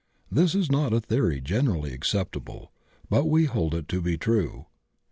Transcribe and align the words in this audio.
This 0.31 0.55
is 0.55 0.71
not 0.71 0.93
a 0.93 0.99
theory 0.99 1.39
generally 1.39 1.91
ac 1.91 1.99
ceptable, 2.17 2.69
but 3.07 3.25
we 3.25 3.45
hold 3.45 3.75
it 3.75 3.87
to 3.89 4.01
be 4.01 4.17
true. 4.17 4.65